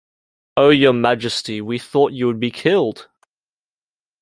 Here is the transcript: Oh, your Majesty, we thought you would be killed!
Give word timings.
Oh, 0.57 0.69
your 0.71 0.93
Majesty, 0.93 1.61
we 1.61 1.77
thought 1.77 2.11
you 2.11 2.25
would 2.25 2.39
be 2.39 2.49
killed! 2.49 3.07